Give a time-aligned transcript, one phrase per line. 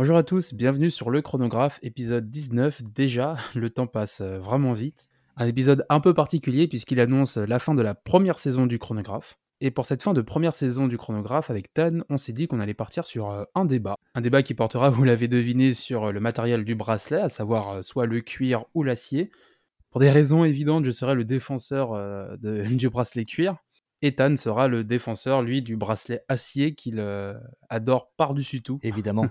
[0.00, 2.84] Bonjour à tous, bienvenue sur le chronographe, épisode 19.
[2.84, 5.10] Déjà, le temps passe euh, vraiment vite.
[5.36, 9.36] Un épisode un peu particulier puisqu'il annonce la fin de la première saison du chronographe.
[9.60, 12.60] Et pour cette fin de première saison du chronographe, avec Tan, on s'est dit qu'on
[12.60, 13.94] allait partir sur euh, un débat.
[14.14, 17.84] Un débat qui portera, vous l'avez deviné, sur euh, le matériel du bracelet, à savoir
[17.84, 19.30] soit le cuir ou l'acier.
[19.90, 23.58] Pour des raisons évidentes, je serai le défenseur du bracelet cuir.
[24.00, 27.04] Et Tan sera le défenseur, lui, du bracelet acier qu'il
[27.68, 28.78] adore par-dessus tout.
[28.82, 29.26] Évidemment.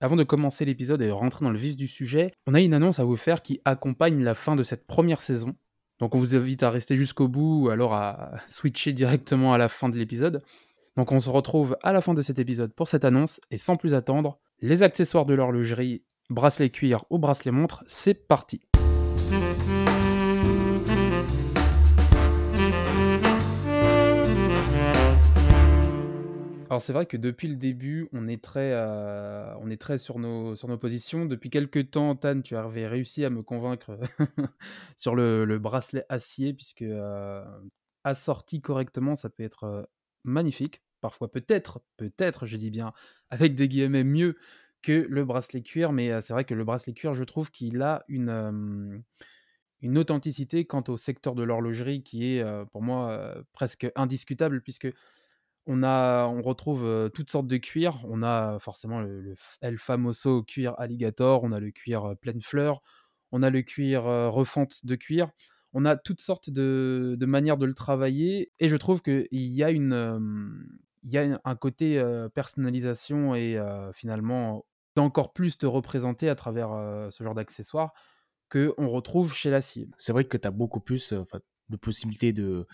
[0.00, 2.72] Avant de commencer l'épisode et de rentrer dans le vif du sujet, on a une
[2.72, 5.56] annonce à vous faire qui accompagne la fin de cette première saison.
[5.98, 9.68] Donc on vous invite à rester jusqu'au bout ou alors à switcher directement à la
[9.68, 10.42] fin de l'épisode.
[10.96, 13.74] Donc on se retrouve à la fin de cet épisode pour cette annonce et sans
[13.74, 18.60] plus attendre, les accessoires de l'horlogerie, bracelet cuir ou bracelet montre, c'est parti.
[26.78, 30.20] Alors c'est vrai que depuis le début, on est très, euh, on est très sur
[30.20, 31.26] nos, sur nos positions.
[31.26, 33.98] Depuis quelques temps, Tan, tu avais réussi à me convaincre
[34.96, 37.44] sur le, bracelet acier, puisque euh,
[38.04, 39.82] assorti correctement, ça peut être euh,
[40.22, 40.80] magnifique.
[41.00, 42.92] Parfois peut-être, peut-être, je dis bien,
[43.30, 44.36] avec des guillemets mieux
[44.80, 48.04] que le bracelet cuir, mais c'est vrai que le bracelet cuir, je trouve qu'il a
[48.06, 49.02] une,
[49.82, 54.86] une authenticité quant au secteur de l'horlogerie qui est pour moi presque indiscutable, puisque
[55.68, 58.00] on, retrouve toutes sortes de cuirs.
[58.08, 62.82] On a forcément le, El Famoso cuir alligator, on a le cuir pleine fleur,
[63.32, 65.30] on a le cuir refente de cuir.
[65.74, 69.70] On a toutes sortes de, manières de le travailler et je trouve qu'il y a,
[69.70, 70.66] une,
[71.04, 72.02] il y a un côté
[72.34, 73.60] personnalisation et
[73.92, 74.64] finalement
[74.96, 76.70] d'encore plus te représenter à travers
[77.10, 77.92] ce genre d'accessoires
[78.48, 79.88] que on retrouve chez l'acier.
[79.98, 81.14] C'est vrai que tu as beaucoup plus,
[81.68, 82.66] de possibilités de,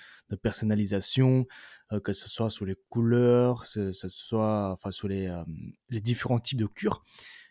[0.43, 1.47] personnalisation,
[1.93, 5.43] euh, que ce soit sur les couleurs, que ce soit enfin, sur les, euh,
[5.91, 7.03] les différents types de cure.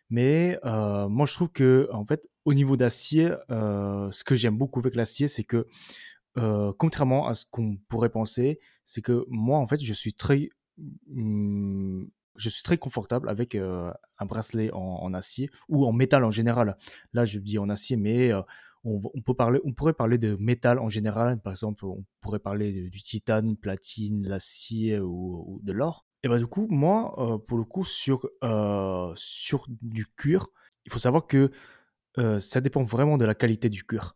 [0.09, 4.79] Mais euh, moi, je trouve que, en fait, au niveau d'acier, ce que j'aime beaucoup
[4.79, 5.65] avec l'acier, c'est que,
[6.77, 10.49] contrairement à ce qu'on pourrait penser, c'est que moi, en fait, je suis très,
[11.07, 12.03] hmm,
[12.35, 16.77] je suis très confortable avec un bracelet en, en, acier ou en métal en général.
[17.13, 18.31] Là, je dis en acier, mais
[18.85, 21.39] on, peut parler, on pourrait parler de métal en général.
[21.41, 26.05] Par exemple, on pourrait parler du titane, platine, l'acier ou, de l'or.
[26.23, 30.47] Et bah du coup, moi, euh, pour le coup, sur, euh, sur du cuir,
[30.85, 31.51] il faut savoir que
[32.17, 34.15] euh, ça dépend vraiment de la qualité du cuir.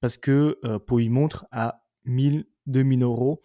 [0.00, 3.40] Parce que pour une montre à 1000, 2000 euros,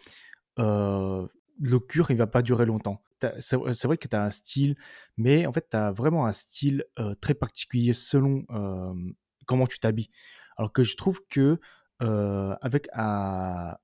[0.57, 3.03] le cuir, il va pas durer longtemps.
[3.39, 4.75] C'est vrai que tu as un style,
[5.17, 6.83] mais en fait, tu as vraiment un style
[7.21, 8.43] très particulier selon
[9.45, 10.09] comment tu t'habilles.
[10.57, 11.59] Alors que je trouve que
[11.99, 13.75] avec un,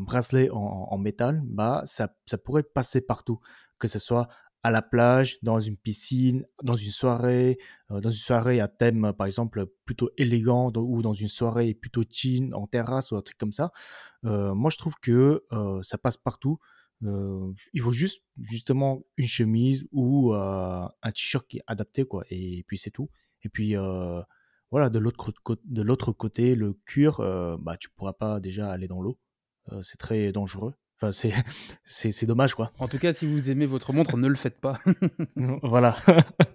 [0.00, 2.08] bracelet en, métal, bah, ça,
[2.44, 3.40] pourrait passer partout,
[3.78, 4.28] que ce soit
[4.62, 7.58] à la plage, dans une piscine, dans une soirée,
[7.90, 12.54] dans une soirée à thème par exemple plutôt élégant ou dans une soirée plutôt teen
[12.54, 13.72] en terrasse ou un truc comme ça.
[14.22, 15.44] Moi je trouve que
[15.82, 16.58] ça passe partout.
[17.02, 22.78] il faut juste justement une chemise ou un t-shirt qui est adapté quoi et puis
[22.78, 23.10] c'est tout.
[23.42, 23.76] Et puis
[24.74, 25.32] voilà, de l'autre
[25.66, 29.20] de l'autre côté, le cuir, euh, bah tu pourras pas déjà aller dans l'eau.
[29.70, 30.74] Euh, c'est très dangereux.
[30.96, 31.32] Enfin, c'est,
[31.84, 32.72] c'est, dommage, quoi.
[32.80, 34.80] En tout cas, si vous aimez votre montre, ne le faites pas.
[35.62, 35.96] voilà.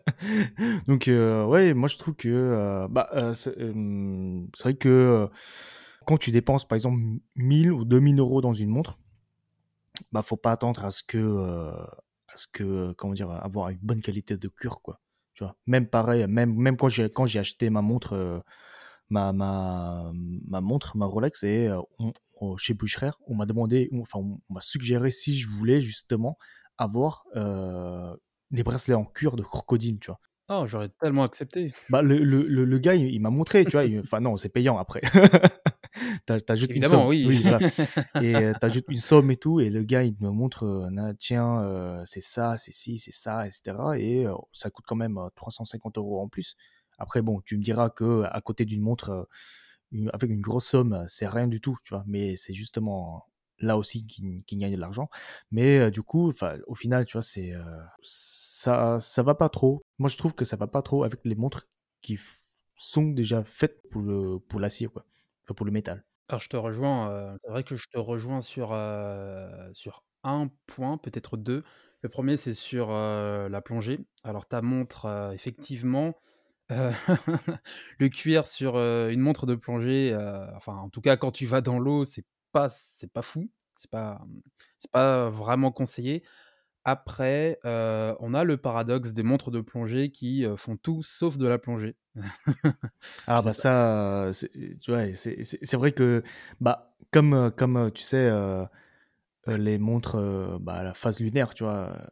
[0.88, 5.30] Donc, euh, ouais, moi, je trouve que bah, c'est, vrai que
[6.06, 7.00] quand tu dépenses, par exemple,
[7.38, 9.00] 1000 ou 2000 euros dans une montre,
[10.12, 11.72] bah, faut pas attendre à ce que,
[12.27, 15.00] à ce que, comment dire, avoir une bonne qualité de cuir, quoi
[15.68, 18.39] même pareil, même, même quand j'ai quand j'ai acheté ma montre, euh,
[19.09, 20.12] ma, ma,
[20.47, 25.12] ma montre, ma Rolex, et euh, chez Bucherer, on m'a demandé, enfin on m'a suggéré
[25.12, 26.38] si je voulais justement
[26.77, 28.15] avoir euh,
[28.51, 30.19] des bracelets en cuir de crocodile, tu vois.
[30.51, 31.71] Oh, j'aurais tellement accepté.
[31.89, 33.83] Bah, le, le, le, gars, il, m'a montré, tu vois.
[34.01, 35.01] Enfin, non, c'est payant après.
[36.25, 37.07] t'ajoutes une somme.
[37.07, 37.25] oui.
[37.27, 37.44] oui
[38.24, 41.63] et euh, t'ajoutes une somme et tout, et le gars, il me montre, euh, tiens,
[41.63, 43.75] euh, c'est ça, c'est ci, c'est ça, etc.
[43.97, 46.56] Et ça coûte quand même 350 euros en plus.
[46.97, 49.27] Après, bon, tu me diras que à côté d'une montre
[50.13, 52.03] avec une grosse somme, c'est rien du tout, tu vois.
[52.07, 53.25] Mais c'est justement
[53.59, 55.09] là aussi qui, gagne de l'argent.
[55.51, 56.31] Mais du coup,
[56.68, 57.53] au final, tu vois, c'est
[58.01, 59.81] ça, ça va pas trop.
[59.97, 61.68] Moi, je trouve que ça va pas trop avec les montres
[62.01, 62.19] qui
[62.80, 65.06] sont déjà faites pour le pour l'acier quoi,
[65.54, 66.06] pour le métal.
[66.30, 70.50] Alors je te rejoins, heu, c'est vrai que je te rejoins sur, heu, sur un
[70.68, 71.63] point, peut-être 2.
[72.01, 74.00] Le premier c'est sur, heu, la plongée.
[74.24, 76.16] Alors ta montre, effectivement,
[76.69, 80.16] le cuir sur, une montre de plongée,
[80.56, 83.90] enfin en tout cas quand tu vas dans l'eau, c'est pas c'est pas fou, c'est
[83.90, 84.22] pas,
[84.80, 86.24] c'est pas vraiment conseillé.
[86.85, 91.37] Après, heu, on a le paradoxe des montres de plongée qui, heu, font tout sauf
[91.37, 91.95] de la plongée.
[93.27, 94.49] Ah Je sais bah pas ça, heu, c'est
[94.79, 95.13] tu vois?
[95.13, 96.23] C'est c'est c'est vrai que,
[96.59, 98.65] bah, comme, heu, comme, heu, tu sais, heu
[99.49, 101.89] heu, les montres, heu, bah, à la phase lunaire, tu vois?
[101.95, 102.07] Heu,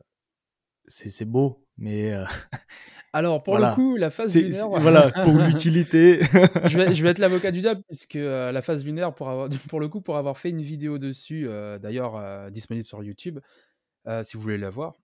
[0.87, 2.25] c'est c'est beau, mais heu,
[3.13, 6.19] alors pour le voilà, coup, la phase c'est lunaire c'est voilà, pour l'utilité.
[6.63, 9.49] Je vais je vais être l'avocat du diable puisque, heu, la phase lunaire pour avoir
[9.69, 13.39] pour le coup, pour avoir fait une vidéo dessus, heu, d'ailleurs, heu, disponible sur YouTube,
[14.07, 14.95] heu, si vous voulez la voir.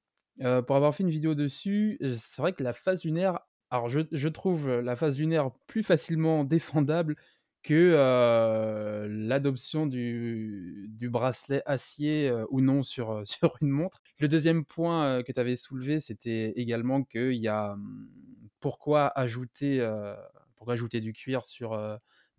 [0.41, 3.39] Heu, pour avoir fait une vidéo dessus, heu, c'est vrai que la phase lunaire
[3.71, 7.15] alors je trouve, la phase lunaire plus facilement défendable
[7.63, 7.95] que,
[9.09, 13.99] l'adoption du du bracelet acier, ou non sur, sur une montre.
[14.19, 18.09] Le deuxième point, que tu avais soulevé, c'était également qu'il y a, mmh,
[18.59, 19.79] pourquoi ajouter,
[20.55, 21.77] pourquoi ajouter du cuir sur,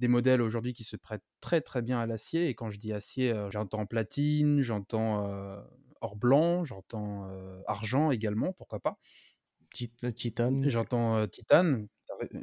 [0.00, 2.92] des modèles aujourd'hui qui se prêtent très, très bien à l'acier et quand je dis
[2.92, 5.26] acier, j'entends platine, j'entends,
[6.04, 7.28] or blanc, j'entends,
[7.66, 8.98] argent également, pourquoi pas.
[9.74, 11.88] Tit titane, J'entends, titane,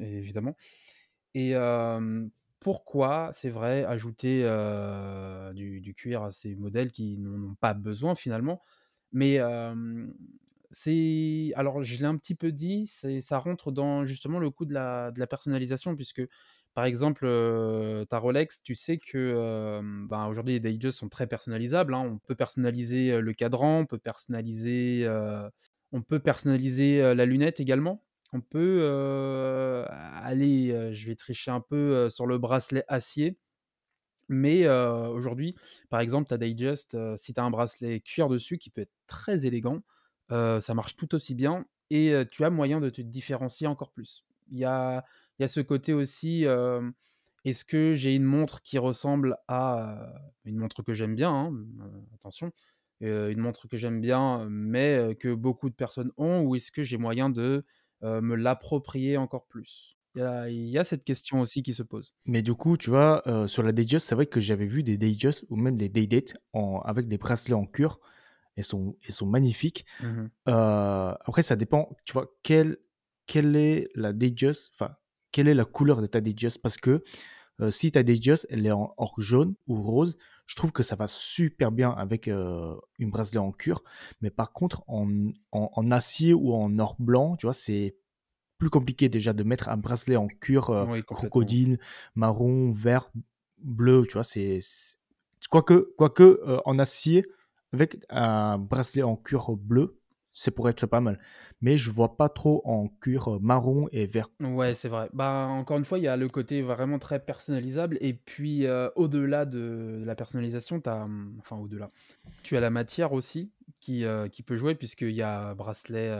[0.02, 0.56] évidemment
[1.36, 1.54] et
[2.60, 4.44] pourquoi, c'est vrai, ajouter,
[5.54, 8.62] du du cuir à ces modèles qui n'en ont pas besoin finalement?
[9.14, 9.40] Mais
[10.72, 14.66] c'est alors je l'ai un petit peu dit, c'est ça rentre dans justement le coup
[14.66, 16.22] de la de la personnalisation puisque,
[16.74, 17.28] par exemple,
[18.10, 22.02] ta Rolex, tu sais que, ben, aujourd'hui les Datejust sont très personnalisables, hein.
[22.02, 25.08] On peut personnaliser, le cadran, on peut personnaliser,
[25.92, 28.04] on peut personnaliser, la lunette également.
[28.34, 28.86] On peut,
[29.90, 33.38] aller, je vais tricher un peu, sur le bracelet acier,
[34.30, 35.56] mais aujourd'hui,
[35.90, 39.46] par exemple, ta heu, si tu as un bracelet cuir dessus qui peut être très
[39.46, 39.82] élégant,
[40.30, 44.26] ça marche tout aussi bien et tu as moyen de te différencier encore plus.
[44.50, 45.06] Il y a
[45.42, 46.46] il y a ce côté aussi,
[47.46, 50.14] est-ce que j'ai une montre qui ressemble à,
[50.46, 52.52] une montre que j'aime bien, hein, mmh, attention,
[53.00, 56.98] une montre que j'aime bien, mais que beaucoup de personnes ont ou est-ce que j'ai
[56.98, 57.66] moyen de,
[58.04, 59.98] me l'approprier encore plus?
[60.14, 62.14] Il y a il y a cette question aussi qui se pose.
[62.26, 65.48] mais du coup, tu vois, sur la Datejust, c'est vrai que j'avais vu des Datejust
[65.50, 67.98] ou même des Day-Date en avec des bracelets en cuir.
[68.58, 69.88] Elles sont elles sont magnifiques.
[70.04, 72.78] Mmh après ça dépend, tu vois, quelle
[73.26, 74.96] quelle est la Datejust, enfin,
[75.32, 76.62] quelle est la couleur de ta Datejust?
[76.62, 77.04] Parce que,
[77.62, 80.18] heu, si ta Datejust, elle est en or jaune ou rose,
[80.48, 83.82] je trouve que ça va super bien avec, heu, une bracelet en cuir.
[84.22, 85.08] Mais par contre en
[85.52, 87.96] en en acier ou en or blanc, tu vois, c'est
[88.58, 91.80] plus compliqué déjà de mettre un bracelet en cuir, heu, Oui, crocodile,
[92.16, 93.12] marron, vert,
[93.64, 94.24] bleu, tu vois?
[94.24, 94.60] C'est
[95.50, 97.26] quoique quoique, heu, en acier
[97.74, 100.01] avec un bracelet en cuir bleu,
[100.32, 101.20] ça pourrait être pas mal.
[101.62, 105.08] Mais je vois pas trop en cuir, heu, marron et vert, Ouais, c'est vrai.
[105.14, 108.92] Bah, encore une fois, il y a le côté vraiment très personnalisable et puis, heu,
[108.96, 111.92] au-delà de la personnalisation, as, mmh, enfin au-delà,
[112.42, 113.52] tu as la matière aussi
[113.82, 116.12] qui, qui peut jouer puisqu'il y a bracelet,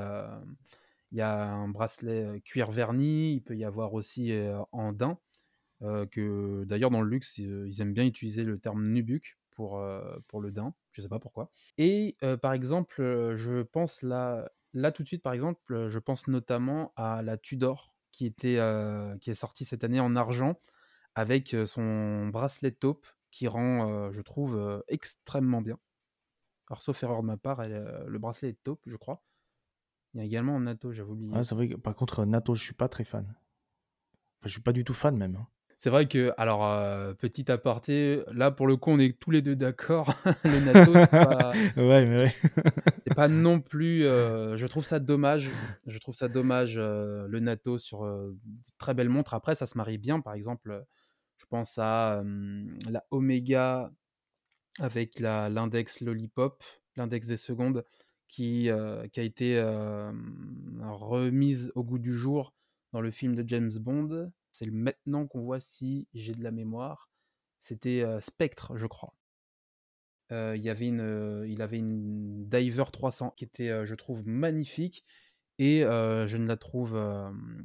[1.12, 4.32] il y a un bracelet, cuir verni, il peut y avoir aussi,
[4.72, 5.18] en daim,
[6.12, 10.42] que d'ailleurs dans le luxe, ils aiment bien utiliser le terme nubuck pour, heu, pour
[10.42, 14.92] le daim, je sais pas pourquoi et heu, par exemple, heu, je pense là là
[14.92, 18.58] tout de suite, par exemple, je pense notamment à la Tudor qui était,
[19.20, 20.60] qui est sortie cette année en argent
[21.14, 25.78] avec, son bracelet taupe qui rend, je trouve, extrêmement bien.
[26.70, 29.24] Alors sauf erreur de ma part, le bracelet est taupe, je crois.
[30.14, 31.44] Il y a également en natto, j'avais oublié.
[31.44, 33.26] c'est vrai par contre, natto, je suis pas très fan.
[34.40, 35.48] Enfin, je suis pas du tout fan même, hein.
[35.84, 39.42] C'est vrai que alors, heu, petit aparté, là pour le coup on est tous les
[39.42, 42.36] 2 d'accord, le natto c'est pas Ouais, mais c'est ouais.
[43.08, 45.50] c'est pas non plus, heu, je trouve ça dommage
[45.88, 48.38] je trouve ça dommage, heu, le natto sur, de
[48.78, 49.34] très belles montres.
[49.34, 50.86] Après ça se marie bien, par exemple,
[51.38, 52.22] je pense à,
[52.88, 53.92] la Omega
[54.78, 56.64] avec la l'index Lollipop,
[56.96, 57.84] l'index des secondes
[58.28, 59.60] qui, a été,
[60.84, 62.54] remise au goût du jour
[62.94, 64.32] dans le film de James Bond.
[64.52, 67.10] C'est le maintenant qu'on voit si j'ai de la mémoire.
[67.60, 69.16] C'était, Spectre, je crois.
[70.32, 75.06] Il y avait une, il avait une Diver 300 qui était, je trouve magnifique
[75.60, 76.98] et je ne la trouve,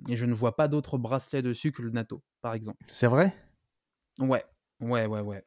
[0.09, 2.85] et je ne vois pas d'autres bracelets dessus que le natto, par exemple.
[2.89, 3.33] C'est vrai?
[4.19, 4.45] Ouais,
[4.81, 5.45] ouais, ouais, ouais.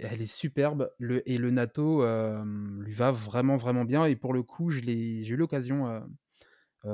[0.00, 4.32] Elle est superbe, le et le natto, hem, lui va vraiment, vraiment bien et pour
[4.32, 6.06] le coup, j'ai eu l'occasion,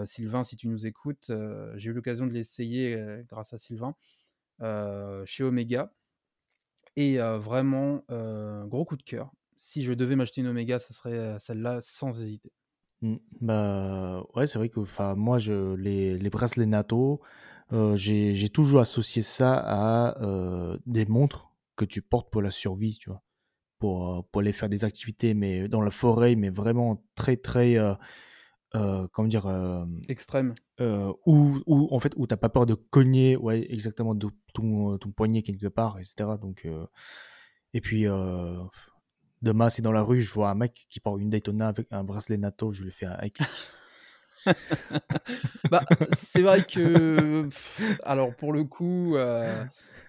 [0.04, 3.94] Sylvain, si tu nous écoutes, heu, j'ai eu l'occasion de l'essayer, heu, grâce à Sylvain,
[5.26, 5.92] chez Omega
[6.96, 8.04] et vraiment,
[8.66, 9.30] gros coup de cœur.
[9.56, 12.52] Si je devais m'acheter une Omega, ça serait, celle-là sans hésiter.
[13.02, 14.80] Mmh, bah, ouais, c'est vrai que,
[15.14, 17.20] moi, je les les bracelets NATO,
[17.94, 23.22] j'ai toujours associé ça à, des montres que tu portes pour la survie, tu vois?
[23.80, 27.76] Pour, pour aller faire des activités, mais dans la forêt, mais vraiment très, très,
[28.74, 29.46] heu, comment dire?
[29.46, 30.54] Hem, Extrême.
[30.80, 34.28] heu, où où en fait, où tu as pas peur de cogner, ouais, exactement, de
[34.54, 36.86] ton, ton poignet quelque part et cetera donc heu
[37.74, 38.06] et puis,
[39.42, 42.04] demain, si dans la rue, je vois un mec qui porte une Daytona avec un
[42.04, 43.46] bracelet NATO, je lui fais un high kick.
[45.70, 47.48] Bah, c'est vrai que
[48.02, 49.16] alors pour le coup,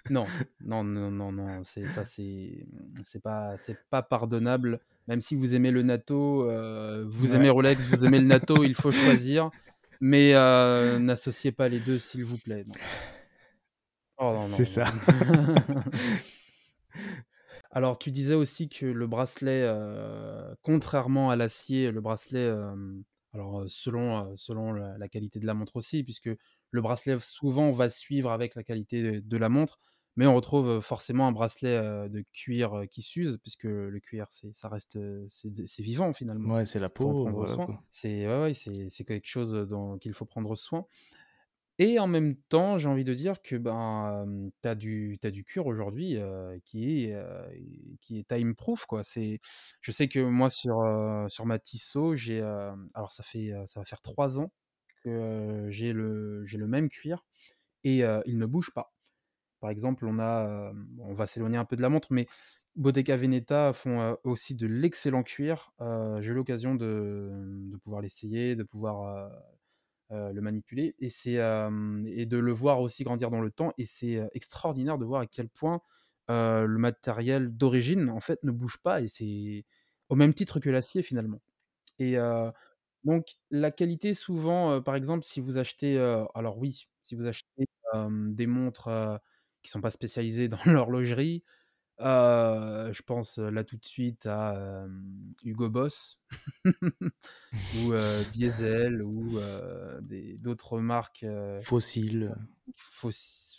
[0.10, 0.26] non.
[0.62, 2.66] Non, non, non, non, c'est ça, c'est,
[3.06, 4.80] c'est pas c'est pas pardonnable.
[5.08, 7.50] Même si vous aimez le NATO, heu, vous aimez.
[7.50, 9.52] Rolex, vous aimez le NATO, il faut choisir.
[10.02, 12.64] Mais heu, n'associez pas les 2 s'il vous plaît.
[14.18, 14.86] Oh non, C'est ça.
[17.72, 22.50] Alors tu disais aussi que le bracelet, heu, contrairement à l'acier, le bracelet,
[23.34, 26.30] alors, selon, selon la la qualité de la montre aussi, puisque
[26.72, 29.80] le bracelet souvent va suivre avec la qualité de la montre,
[30.16, 34.70] mais on retrouve, forcément un bracelet, de cuir, qui s'use puisque le cuir c'est ça
[34.70, 34.98] reste,
[35.30, 36.56] c'est vivant finalement.
[36.56, 37.28] Ouais, c'est la peau.
[37.92, 40.86] C'est ouais, ouais, c'est c'est quelque chose, dont qu'il faut prendre soin
[41.78, 45.32] et en même temps, j'ai envie de dire que, ben, tu as du tu as
[45.32, 46.18] du cuir aujourd'hui,
[46.64, 47.18] qui est,
[48.00, 49.04] qui est time proof quoi.
[49.04, 49.42] C'est
[49.82, 50.78] je sais que moi sur,
[51.28, 52.40] sur ma Tissot, j'ai,
[52.94, 54.54] alors ça fait, ça va faire 3 ans
[55.04, 57.26] que, j'ai le j'ai le même cuir
[57.84, 58.95] et il ne bouge pas.
[59.60, 62.28] Par exemple, on va s'éloigner un peu de la montre, mais
[62.76, 65.72] Bottega Veneta font, aussi de l'excellent cuir.
[66.20, 69.30] J'ai eu l'occasion de, pouvoir l'essayer, de pouvoir,
[70.12, 75.06] le manipuler et de le voir aussi grandir dans le temps et c'est, extraordinaire de
[75.06, 75.82] voir à quel point,
[76.30, 79.66] le matériel d'origine, en fait, ne bouge pas et c'est
[80.10, 81.42] au même titre que l'acier finalement
[82.00, 82.18] et
[83.06, 85.98] donc la qualité souvent, par exemple, si vous achetez,
[86.36, 87.66] alors oui, si vous achetez,
[88.10, 88.90] des montres,
[89.66, 91.44] qui sont pas spécialisées dans l'horlogerie,
[92.00, 94.86] je pense, là tout de suite à,
[95.44, 96.20] Hugo Boss
[96.66, 97.94] ou
[98.32, 99.40] Diesel ou
[100.40, 102.36] d'autres marques, heu, qui Fossile, sont
[102.76, 103.10] fos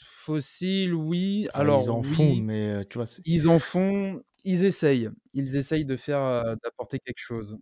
[0.01, 5.11] fossiles, oui, ah, ils alors en font, mais tu vois, ils en font, ils essayent,
[5.33, 7.59] ils essayent de faire, d'apporter quelque chose.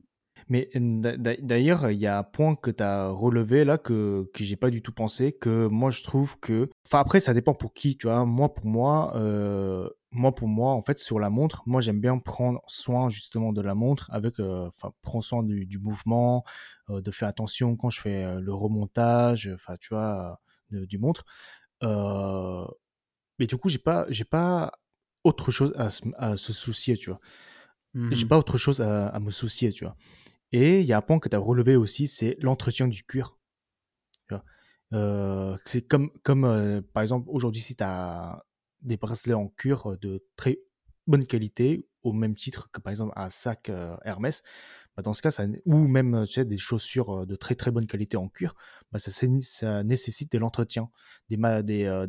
[0.48, 4.30] Mais d'a d'a d'ailleurs, il y a un point que tu as relevé là que
[4.34, 7.54] que j'ai pas du tout pensé, que moi je trouve que enfin après ça dépend
[7.54, 8.24] pour qui, tu vois?
[8.24, 12.18] Moi pour moi, heu, moi pour moi, en fait, sur la montre, moi j'aime bien
[12.18, 16.44] prendre soin justement de la montre avec, enfin prendre soin du du mouvement,
[16.90, 21.24] heu, de faire attention quand je fais, le remontage, enfin tu vois, de du montre.
[23.38, 24.72] Mais du coup j'ai pas j'ai pas
[25.24, 27.20] autre chose à se à se soucier, tu vois?
[27.94, 29.96] Mmh J'ai pas autre chose à à me soucier, tu vois?
[30.56, 33.36] Et il y a un point que tu as relevé aussi, c'est l'entretien du cuir?
[34.92, 38.44] Heu, c'est comme comme, heu, par exemple, aujourd'hui, si tu as
[38.80, 40.60] des bracelets en cuir, de très
[41.08, 44.44] bonne qualité, au même titre que, par exemple, un sac, heu, Hermès,
[44.96, 47.86] bah, dans ce cas, ça ou même, tu sais, des chaussures, de très, très bonne
[47.88, 48.54] qualité en cuir,
[48.92, 50.88] bah, ça ça nécessite de l'entretien,
[51.28, 52.06] des ma des,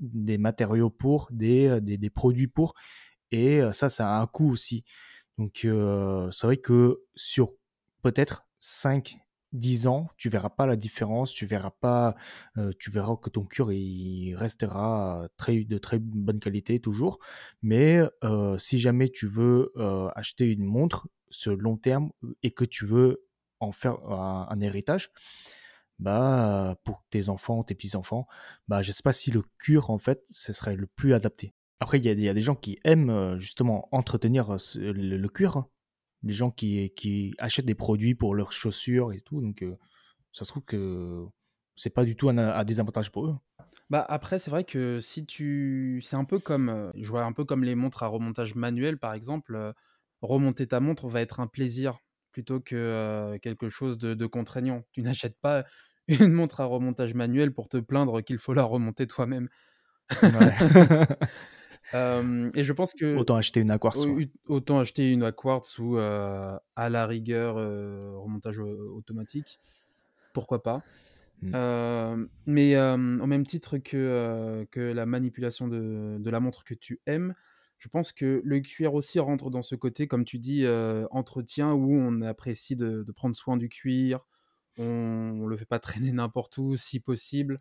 [0.00, 2.72] des, matériaux pour, des, des produits pour
[3.32, 4.84] et ça, ça a un coût aussi.
[5.36, 5.58] Donc
[6.32, 7.57] c'est vrai que sur
[8.02, 9.18] peut-être cinq
[9.52, 12.14] dix ans, tu verras pas la différence, tu verras pas,
[12.78, 17.18] tu verras que ton cuir il restera très de très bonne qualité toujours.
[17.62, 18.00] Mais
[18.58, 19.72] si jamais tu veux,
[20.14, 22.10] acheter une montre sur long terme,
[22.42, 23.24] et que tu veux
[23.60, 25.10] en faire un héritage,
[25.98, 28.28] bah, pour tes enfants, tes petits-enfants,
[28.68, 31.54] bah, je sais pas si le cuir en fait, ce serait le plus adapté.
[31.80, 35.68] Après il y a des gens qui aiment, justement entretenir, le le cuir, hein.
[36.22, 39.76] Des gens qui qui achètent des produits pour leurs chaussures et tout donc heu,
[40.32, 41.26] ça se trouve que
[41.76, 43.36] c'est pas du tout un un désavantage pour eux.
[43.90, 47.32] Bah, après, c'est vrai que si tu c'est un peu comme, heu, je vois un
[47.32, 49.72] peu comme les montres à remontage manuel, par exemple, heu,
[50.20, 51.98] remonter ta montre va être un plaisir
[52.32, 54.82] plutôt que, quelque chose de de contraignant.
[54.92, 55.64] Tu n'achètes pas
[56.08, 59.48] une montre à remontage manuel pour te plaindre qu'il faut la remonter toi-même.
[60.24, 60.52] Ouais.
[61.92, 64.22] Et je pense que Autant acheter une à au quartz, ouais.
[64.22, 65.22] ut autant acheter une
[65.78, 67.56] ou, à la rigueur,
[68.20, 69.60] remontage, automatique,
[70.32, 70.82] pourquoi pas.
[71.42, 72.26] Mmh.
[72.46, 77.34] Mais au même titre que, que la manipulation de de la montre que tu aimes,
[77.78, 80.66] je pense que le cuir aussi rentre dans ce côté, comme tu dis,
[81.10, 84.26] entretien où on apprécie de de prendre soin du cuir,
[84.78, 87.60] on le fait pas traîner n'importe où si possible.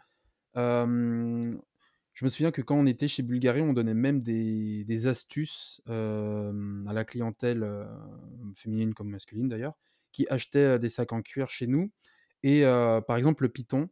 [2.18, 6.94] Je me souviens que quand on était chez Bulgari, on donnait même des astuces, à
[6.94, 7.64] la clientèle,
[8.56, 9.76] féminine comme masculine d'ailleurs,
[10.12, 11.92] qui achetaient, heu, des sacs en cuir chez nous
[12.42, 12.64] et
[13.08, 13.88] par exemple le python,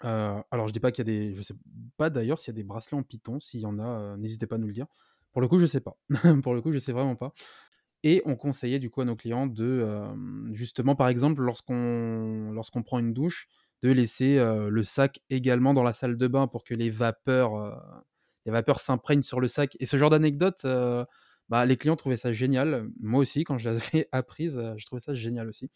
[0.00, 1.54] alors je dis pas qu'il y a des je sais
[1.96, 4.56] pas d'ailleurs s'il y a des bracelets en python, s'il y en a, n'hésitez pas
[4.56, 4.86] à nous le dire.
[5.32, 5.96] Pour le coup, je sais pas.
[6.42, 7.32] Pour le coup, je sais vraiment pas
[8.04, 9.86] et on conseillait du coup à nos clients de,
[10.52, 13.48] justement, par exemple, lorsqu'on lorsqu'on prend une douche,
[13.82, 17.52] de laisser, le sac également dans la salle de bain pour que les vapeurs,
[18.46, 20.64] les vapeurs s'imprègnent sur le sac et ce genre d'anecdote,
[21.48, 22.88] bah, les clients trouvaient ça génial.
[23.00, 25.70] Moi aussi, quand je l'avais apprise, je trouvais ça génial aussi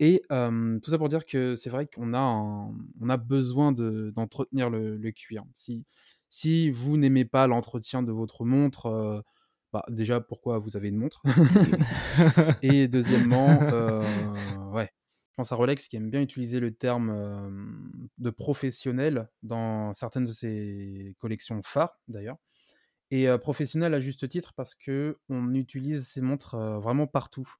[0.00, 4.12] et tout ça pour dire que c'est vrai qu'on a un on a besoin de
[4.14, 5.44] d'entretenir le le cuir.
[5.54, 5.84] Si
[6.28, 9.22] si vous n'aimez pas l'entretien de votre montre,
[9.72, 11.22] bah, déjà pourquoi vous avez une montre?
[12.62, 13.58] Et deuxièmement,
[15.32, 17.10] je pense à Rolex qui aime bien utiliser le terme,
[18.18, 22.36] de professionnel dans certaines de ses collections phares d'ailleurs
[23.10, 27.50] et professionnel à juste titre parce qu'on utilise ces montres, vraiment partout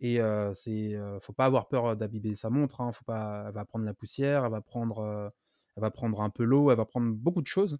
[0.00, 2.92] et heu, c'est, faut pas avoir peur, d'abîmer sa montre, hein.
[2.92, 5.32] Faut pas elle va prendre la poussière, elle va prendre,
[5.76, 7.78] elle va prendre un peu l'eau, elle va prendre beaucoup de choses.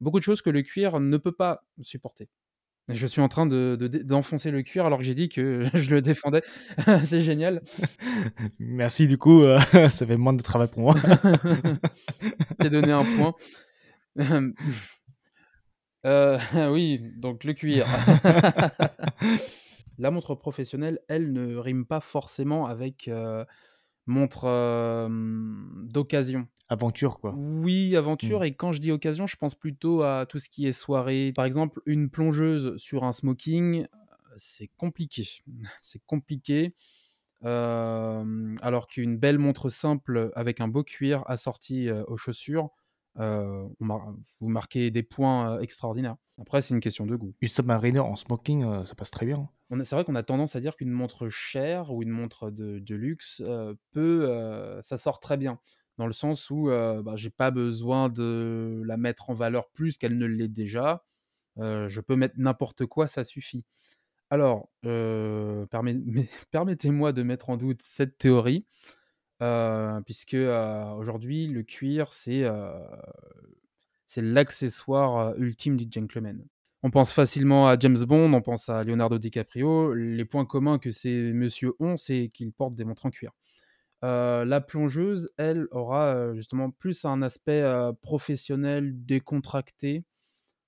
[0.00, 2.30] Beaucoup de choses que le cuir ne peut pas supporter.
[2.88, 6.02] Je suis en train de d'enfoncer le cuir alors que j'ai dit que je le
[6.02, 6.42] défendais.
[7.04, 7.62] C'est génial.
[8.58, 9.58] Merci du coup, heu,
[9.88, 10.94] ça fait moins de travail pour moi.
[12.58, 13.34] T'ai donné un point.
[16.04, 16.38] Heu,
[16.72, 17.86] oui, donc le cuir.
[19.98, 23.44] La montre professionnelle, elle ne rime pas forcément avec, heu,
[24.10, 26.48] montre, hem, d'occasion.
[26.68, 27.42] Aventure quoi.
[27.62, 27.96] Oui, Mmh.
[27.96, 31.32] aventure et quand je dis occasion, je pense plutôt à tout ce qui est soirée.
[31.34, 33.86] Par exemple, une plongeuse sur un smoking,
[34.36, 35.28] c'est compliqué.
[35.82, 36.74] C'est compliqué.
[37.44, 42.70] Hem, alors qu'une belle montre simple avec un beau cuir assorti, heu, aux chaussures,
[43.16, 46.16] mar vous marquez des points, heu, extraordinaires.
[46.40, 47.34] Après, c'est une question de goût.
[47.40, 49.48] Une Submariner en smoking, heu, ça passe très bien,
[49.84, 52.94] c'est vrai qu'on a tendance à dire qu'une montre chère ou une montre de de
[52.96, 53.42] luxe,
[53.92, 55.60] peut, ça sort très bien.
[55.96, 60.18] Dans le sens où, bah, j'ai pas besoin de la mettre en valeur plus qu'elle
[60.18, 61.04] ne l'est déjà.
[61.58, 63.64] Je peux mettre n'importe quoi, ça suffit.
[64.30, 65.96] Alors, permet
[66.50, 68.66] permettez-moi de mettre en doute cette théorie,
[69.42, 72.70] heu, puisque, heu, aujourd'hui le cuir c'est, heu,
[74.08, 76.44] c'est l'accessoire, ultime du gentleman.
[76.82, 79.94] On pense facilement à James Bond, on pense à Leonardo DiCaprio.
[79.94, 83.32] Les points communs que ces messieurs ont, c'est qu'ils portent des montres en cuir.
[84.02, 87.64] La plongeuse, elle, aura, justement plus un aspect,
[88.02, 90.04] professionnel, décontracté,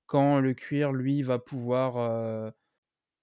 [0.06, 2.52] quand le cuir, lui, va pouvoir,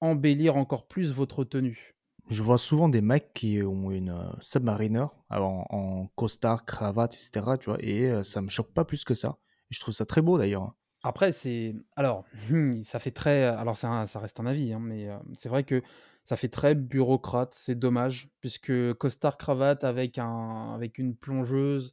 [0.01, 1.95] embellir encore plus votre tenue.
[2.29, 7.69] Je vois souvent des mecs qui ont une, Submariner en costard, cravate et cetera, tu
[7.69, 7.77] vois?
[7.83, 9.37] Et heu, ça me choque pas plus que ça.
[9.69, 10.75] Je trouve ça très beau d'ailleurs, hein.
[11.03, 12.25] Après, c'est alors,
[12.83, 15.81] ça fait très, alors ça reste un avis, hein, mais, heu, c'est vrai que
[16.25, 21.91] ça fait très bureaucrate, c'est dommage, puisque costard cravate avec un avec une plongeuse.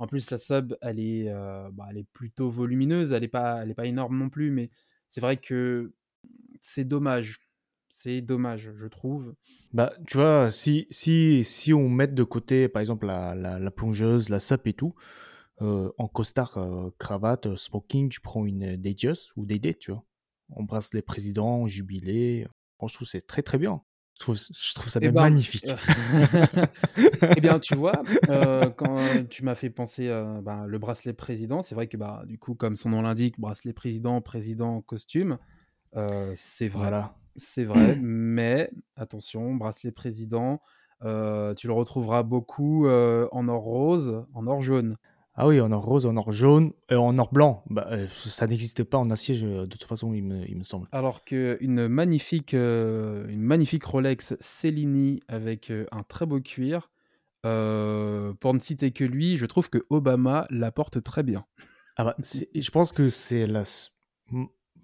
[0.00, 3.64] En plus, la sub, elle est, heu, bah, elle est plutôt volumineuse, elle est pas
[3.76, 4.70] pas énorme non plus, mais
[5.08, 5.94] c'est vrai que
[6.60, 7.40] c'est dommage.
[7.92, 9.34] C'est dommage, je trouve.
[9.72, 13.70] Bah, tu vois, si si si on met de côté, par exemple, la la la
[13.72, 14.94] plongeuse, la sub et tout,
[15.60, 20.04] heu, en costard, heu, cravate, heu, smoking, tu prends une, Datejust ou Date, tu vois?
[20.50, 22.46] En bracelet président, jubilé,
[22.80, 23.82] moi je trouve c'est très, très bien.
[24.14, 25.66] Je trouve je trouve ça Eh même ben, magnifique.
[27.36, 28.02] eh bien, tu vois,
[28.76, 30.08] quand tu m'as fait penser,
[30.42, 33.72] ben, le bracelet président, c'est vrai que, bah, du coup, comme son nom l'indique, bracelet
[33.72, 35.38] président, président en costume,
[36.36, 37.19] c'est vrai, Voilà.
[37.36, 40.60] C'est vrai, mais attention, bracelet président,
[41.04, 44.94] heu, tu le retrouveras beaucoup, heu, en or rose, en or jaune.
[45.34, 47.62] Ah oui, en or rose, en or jaune et en or blanc.
[47.70, 50.88] Bah, ça n'existe pas en acier, je de toute façon, il me il me semble.
[50.92, 56.90] Alors qu'une magnifique, une magnifique Rolex Cellini avec, un très beau cuir,
[57.42, 61.46] pour ne citer que lui, je trouve que Obama la porte très bien.
[61.96, 63.62] Ah bah, je pense que c'est la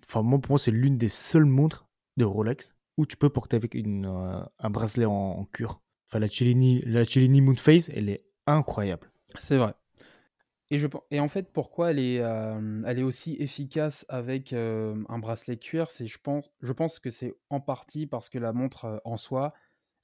[0.09, 1.86] enfin moi, pour moi, c'est l'une des seules montres
[2.17, 5.81] de Rolex où tu peux porter avec une, heu, un bracelet en en cuir.
[6.09, 9.11] Enfin la Cellini la Cellini Moonphase, elle est incroyable.
[9.39, 9.75] C'est vrai
[10.69, 15.07] et je et en fait, pourquoi elle est, hem, elle est aussi efficace avec, hem,
[15.09, 18.53] un bracelet cuir, c'est je pense je pense que c'est en partie parce que la
[18.53, 19.55] montre, en soi,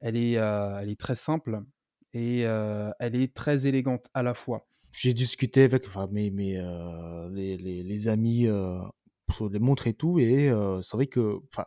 [0.01, 1.63] elle est, elle est très simple
[2.13, 4.69] et elle est très élégante à la fois.
[4.93, 8.47] J'ai discuté avec enfin mes les les les amis,
[9.31, 11.65] sur les montres et tout et c'est vrai que enfin,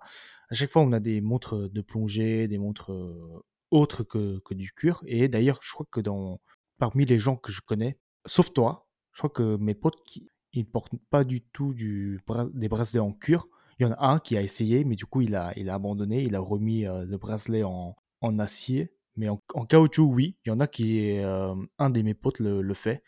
[0.49, 4.53] à chaque fois on a des montres, de plongée, des montres, heu autre que, que
[4.53, 5.03] du cuir.
[5.05, 6.39] Et d'ailleurs, je crois que dans,
[6.77, 10.65] parmi les gens que je connais, sauf toi, je crois que mes potes, qui, ils
[10.65, 12.21] portent pas du tout du,
[12.53, 13.45] des bracelets en cuir.
[13.79, 15.73] Il y en a un qui a essayé, mais du coup, il a, il a
[15.73, 16.23] abandonné.
[16.23, 18.93] Il a remis euh, le bracelet en, en acier.
[19.17, 20.38] Mais en, caoutchouc, oui.
[20.45, 23.03] Il y en a qui, euh, un de mes potes le, le, fait.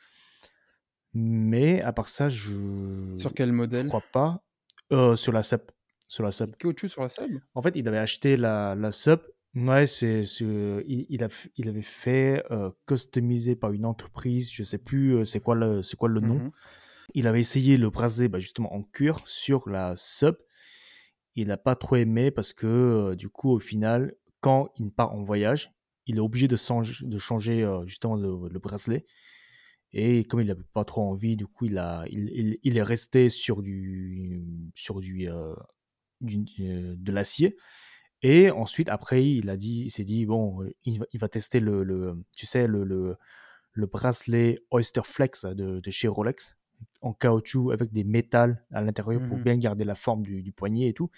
[1.13, 3.15] Mais à part ça, je.
[3.17, 3.83] Sur quel modèle?
[3.83, 4.43] Je crois pas.
[4.91, 5.61] Euh, sur la sub.
[6.07, 6.55] Sur la sub.
[6.55, 9.19] Caoutchouc sur la sub En fait, il avait acheté la, la sub.
[9.55, 14.51] Ouais, c'est, il, il, a, il avait fait euh, customiser par une entreprise.
[14.51, 16.35] Je sais plus c'est quoi le, c'est quoi le nom.
[16.35, 16.51] Mmh
[17.13, 20.35] il avait essayé le bracelet bah, justement en cuir sur la sub.
[21.35, 25.23] Il n'a pas trop aimé parce que du coup, au final, quand il part en
[25.23, 25.71] voyage,
[26.05, 29.05] il est obligé de, de changer euh, justement le, bracelet.
[29.93, 33.29] Et comme il n'avait pas trop envie, du coup, il, a, il, il, est resté
[33.29, 34.43] sur du,
[34.73, 35.55] sur du, euh, euh,
[36.21, 37.57] de l'acier.
[38.23, 41.59] Et ensuite, après, il a dit, il s'est dit, bon, il va, il va tester
[41.59, 43.15] le, le, tu sais, le, le,
[43.73, 46.57] le bracelet Oyster Flex de, de, chez Rolex
[47.01, 50.51] en caoutchouc avec des métals à l'intérieur pour mmh bien garder la forme du, du,
[50.51, 51.11] poignet et tout.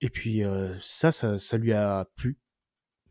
[0.00, 0.42] Et puis
[0.80, 2.38] ça, ça, ça, lui a plu.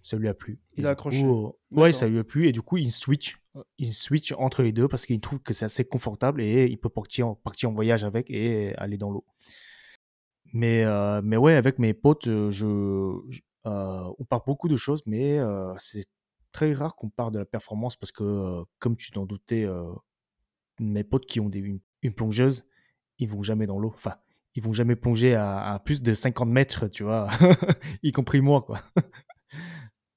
[0.02, 0.60] Ça lui a plu.
[0.78, 1.26] Il a accroché.
[1.72, 2.48] ouais, ça lui a plu.
[2.48, 3.38] Et du coup, il switch,
[3.78, 6.90] il switch entre les deux parce qu'il trouve que c'est assez confortable et il peut
[6.90, 9.26] partir, partir en voyage avec et aller dans l'eau.
[10.56, 10.86] Mais,
[11.22, 12.66] mais ouais, avec mes potes, je,
[13.66, 15.38] on parle beaucoup de choses, mais
[15.78, 16.06] c'est
[16.54, 19.68] très rare qu'on parle de la performance parce que, comme tu t'en doutais,
[20.80, 22.66] mes potes qui ont des, une, plongeuse,
[23.20, 23.92] ils vont jamais dans l'eau.
[23.94, 24.16] Enfin,
[24.56, 27.28] ils vont jamais plonger à, plus de 50 mètres, tu vois,
[28.04, 28.80] y compris moi, quoi.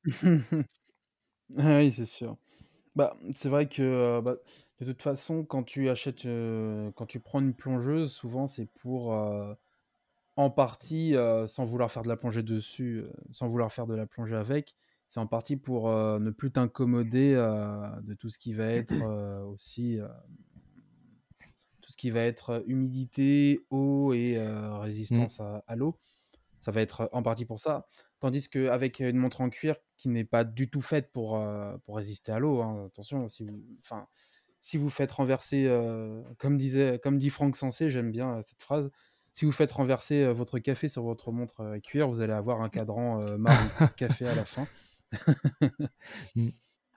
[1.56, 2.36] Ah oui, c'est sûr.
[2.94, 4.36] Bah, c'est vrai que euh, bah,
[4.80, 9.14] de toute façon, quand tu achètes, euh, quand tu prends une plongeuse, souvent c'est pour
[9.14, 9.54] euh,
[10.38, 14.36] en partie, sans vouloir faire de la plongée dessus, sans vouloir faire de la plongée
[14.36, 14.76] avec,
[15.08, 18.94] c'est en partie pour ne plus t'incommoder de tout ce qui va être
[19.52, 19.98] aussi
[21.82, 24.74] tout ce qui va être humidité, eau et mmh.
[24.74, 25.98] résistance à, l'eau.
[26.60, 27.88] Ça va être en partie pour ça.
[28.20, 31.44] Tandis qu'avec une montre en cuir qui n'est pas du tout faite pour,
[31.84, 33.60] pour résister à l'eau, hein, attention, si vous,
[34.60, 35.66] si vous faites renverser,
[36.36, 38.88] comme, disait, comme dit Franck Sensé, j'aime bien cette phrase,
[39.38, 43.24] si vous faites renverser votre café sur votre montre cuir, vous allez avoir un cadran
[43.38, 44.66] marron café à la fin.
[46.34, 46.48] Mmh.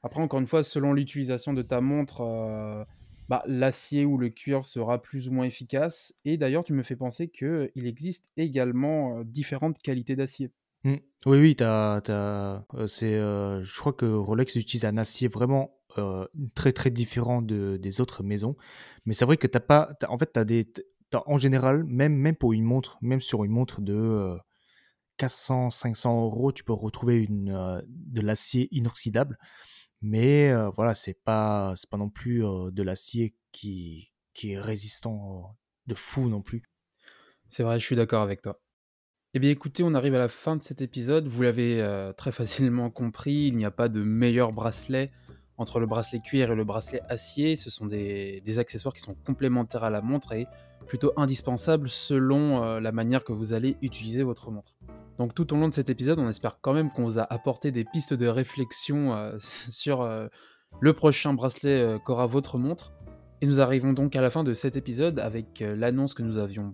[0.02, 2.88] Après, encore une fois, selon l'utilisation de ta montre,
[3.30, 6.16] bah, l'acier ou le cuir sera plus ou moins efficace.
[6.26, 10.50] Et d'ailleurs, tu me fais penser qu'il existe également différentes qualités d'acier.
[10.84, 10.96] Mmh.
[11.28, 15.78] Oui, oui, t'as, t'as, c'est, je crois que Rolex utilise un acier vraiment
[16.56, 18.56] très très différent de, des autres maisons.
[19.06, 20.66] Mais c'est vrai que t'as pas, en fait, t'as des,
[21.14, 24.38] en général, même, même pour une montre, même sur une montre de
[25.18, 29.38] 400, 500 euros, tu peux retrouver une, de l'acier inoxydable.
[30.02, 36.28] Mais voilà, c'est pas, pas non plus de l'acier qui, qui est résistant de fou
[36.28, 36.64] non plus.
[37.50, 38.62] C'est vrai, je suis d'accord avec toi.
[39.34, 41.28] Eh bien écoutez, on arrive à la fin de cet épisode.
[41.28, 45.12] Vous l'avez très facilement compris, il n'y a pas de meilleur bracelet
[45.62, 47.56] entre le bracelet cuir et le bracelet acier.
[47.56, 50.48] Ce sont des, accessoires qui sont complémentaires à la montre et
[50.88, 54.76] plutôt indispensables selon la manière que vous allez utiliser votre montre.
[55.22, 57.70] Donc tout au long de cet épisode, on espère quand même qu'on vous a apporté
[57.70, 60.28] des pistes de réflexion euh, sur euh,
[60.80, 62.92] le prochain bracelet euh, qu'aura votre montre.
[63.42, 66.74] Et nous arrivons donc à la fin de cet épisode avec l'annonce que nous avions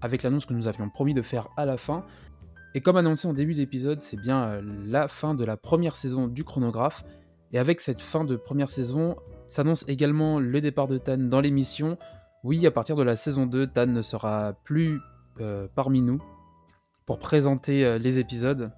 [0.00, 2.04] avec l'annonce que nous avions promis de faire à la fin.
[2.74, 6.44] Et comme annoncé en début d'épisode, c'est bien la fin de la première saison du
[6.44, 7.04] chronographe.
[7.52, 9.16] Et avec cette fin de première saison,
[9.48, 11.96] s'annonce également le départ de Tan dans l'émission.
[12.44, 15.00] Oui, à partir de la saison 2, Tan ne sera plus
[15.74, 16.22] parmi nous,
[17.06, 18.72] pour présenter euh, les épisodes.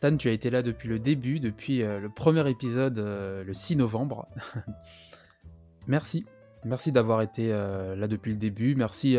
[0.00, 3.54] Tan, tu as été là depuis le début, depuis euh, le premier épisode euh, le
[3.54, 4.28] 6 novembre.
[5.86, 6.26] Merci.
[6.64, 8.74] Merci d'avoir été là depuis le début.
[8.74, 9.16] Merci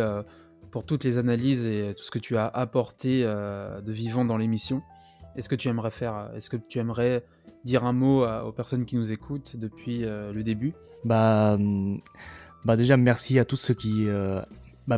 [0.69, 4.83] pour toutes les analyses et tout ce que tu as apporté de vivant dans l'émission.
[5.35, 7.23] Est-ce que tu aimerais faire, est-ce que tu aimerais
[7.63, 10.73] dire un mot aux personnes qui nous écoutent depuis le début?
[11.03, 11.99] Bah, hum,
[12.65, 14.07] bah déjà merci à tous ceux qui
[14.87, 14.97] bah,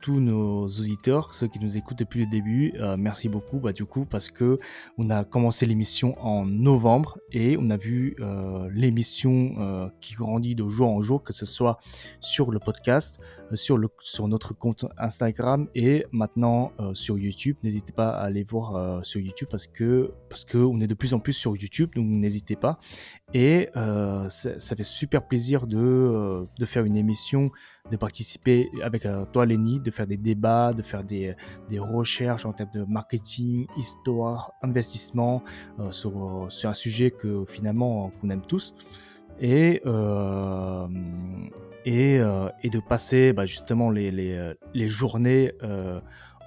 [0.00, 2.72] tous nos auditeurs, ceux qui nous écoutent depuis le début.
[2.76, 4.58] Euh, merci beaucoup, bah, du coup, parce que
[4.96, 10.54] on a commencé l'émission en novembre et on a vu euh, l'émission euh, qui grandit
[10.54, 11.78] de jour en jour, que ce soit
[12.20, 13.78] sur le podcast, euh, sur,
[14.28, 17.56] notre compte Instagram et maintenant sur YouTube.
[17.62, 21.14] N'hésitez pas à aller voir sur YouTube parce que parce que on est de plus
[21.14, 22.78] en plus sur YouTube, donc n'hésitez pas.
[23.34, 27.50] Et ça, ça, fait super plaisir de, faire une émission
[27.90, 31.34] de participer avec euh, toi, Lenny, de faire des débats, de faire des,
[31.78, 35.42] recherches en termes de marketing, histoire, investissement
[35.78, 36.12] euh, sur,
[36.64, 38.74] un sujet que finalement qu'on aime tous.
[39.40, 40.86] Et, euh,
[41.88, 45.52] et, euh, et, de passer bah, justement les, les journées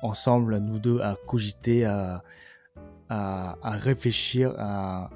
[0.01, 5.09] ensemble, nous deux, à cogiter, à, réfléchir, à,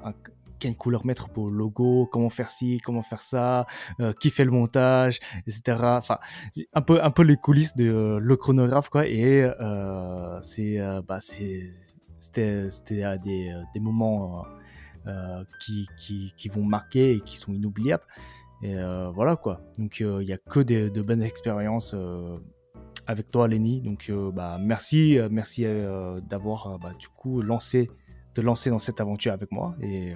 [0.58, 3.66] quelle couleur mettre pour le logo, comment faire ci, comment faire ça,
[4.00, 5.78] euh, qui fait le montage, etc.
[5.82, 6.18] Enfin,
[6.74, 9.06] un peu, les coulisses de euh, le chronographe, quoi.
[9.06, 11.70] Et euh, euh, bah, c'était,
[13.22, 14.44] des, moments
[15.60, 18.04] qui, vont marquer et qui sont inoubliables.
[18.62, 18.74] Et
[19.14, 19.60] voilà, quoi.
[19.78, 21.94] Donc, il n'y a que des, de bonnes expériences
[23.06, 23.80] avec toi, Lenny.
[23.82, 25.66] Donc, bah, merci, merci
[26.28, 27.90] d'avoir, bah, du coup, lancé,
[28.34, 29.74] de lancer dans cette aventure avec moi.
[29.82, 30.14] Et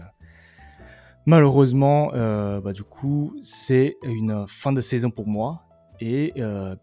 [1.27, 5.63] Malheureusement, euh, bah, du coup, c'est une fin de saison pour moi.
[6.01, 6.75] Et euh,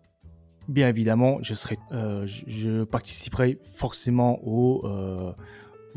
[0.68, 4.40] bien évidemment, je, serai, euh, je, participerai forcément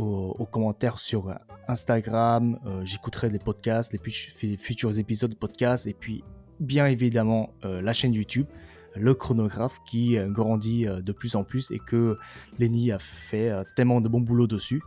[0.00, 1.34] aux, commentaires sur
[1.68, 2.58] Instagram.
[2.84, 5.86] J'écouterai les podcasts, les futurs épisodes de podcasts.
[5.86, 6.24] Et puis,
[6.58, 8.46] bien évidemment, la chaîne YouTube
[8.96, 12.18] le chronographe qui grandit de plus en plus et que
[12.58, 14.82] Lenny a fait tellement de bon boulot dessus.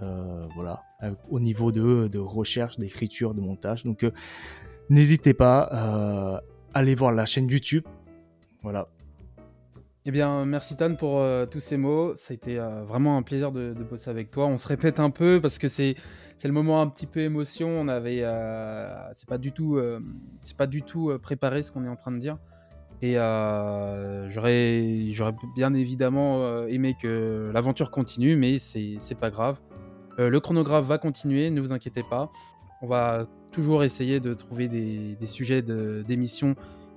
[0.00, 3.84] Euh, voilà, euh, au niveau de, recherche, d'écriture, de montage.
[3.84, 4.10] Donc, euh,
[4.90, 7.84] n'hésitez pas à aller voir la chaîne YouTube.
[8.62, 8.88] Voilà.
[10.06, 12.14] Eh bien, merci Tan pour tous ces mots.
[12.16, 14.46] Ça a été vraiment un plaisir de, bosser avec toi.
[14.46, 15.96] On se répète un peu parce que c'est
[16.44, 17.68] le moment un petit peu émotion.
[17.68, 18.22] On avait,
[19.14, 19.80] c'est pas du tout,
[20.42, 22.36] c'est pas du tout préparé ce qu'on est en train de dire.
[23.00, 29.58] Et j'aurais, j'aurais bien évidemment aimé que l'aventure continue, mais c'est pas grave.
[30.18, 32.30] Euh, le chronographe va continuer, ne vous inquiétez pas.
[32.82, 36.54] On va toujours essayer de trouver des, sujets d'émissions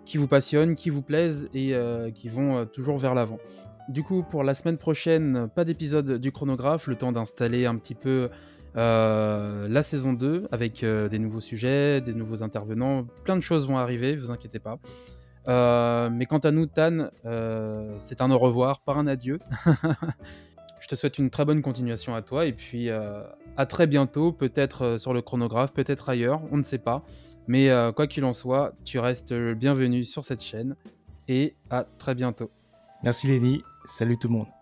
[0.08, 3.40] qui vous passionnent, qui vous plaisent et euh, qui vont euh, toujours vers l'avant.
[3.90, 7.96] Du coup, pour la semaine prochaine, pas d'épisode du chronographe, le temps d'installer un petit
[7.96, 8.30] peu
[8.76, 13.08] la saison 2 avec des nouveaux sujets, des nouveaux intervenants.
[13.24, 14.78] Plein de choses vont arriver, vous inquiétez pas.
[16.12, 17.10] mais quant à nous, Tan,
[17.98, 19.40] c'est un au revoir, pas un adieu.
[20.88, 23.22] Je te souhaite une très bonne continuation à toi et puis euh,
[23.58, 27.04] à très bientôt, peut-être euh, sur le chronographe, peut-être ailleurs, on ne sait pas.
[27.48, 30.76] Mais euh, quoi qu'il en soit, tu restes le bienvenu sur cette chaîne
[31.28, 32.52] et à très bientôt.
[33.04, 34.57] Merci Lenny, salut tout le monde.